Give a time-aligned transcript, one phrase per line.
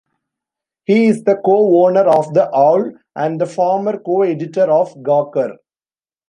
[0.85, 5.57] He is the co-owner of The Awl, and the former co-editor of Gawker.